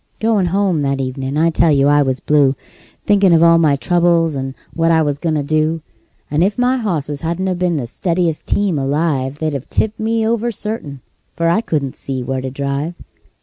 [0.19, 2.55] Goin' home that evenin' I tell you I was blue,
[3.05, 5.83] Thinkin' of all my troubles, and what I was goin' to do;
[6.31, 10.49] And if my hosses hadn't been the steadiest team alive, They'd 've tipped me over,
[10.49, 11.01] certain,
[11.33, 12.95] for I couldn't see where to drive.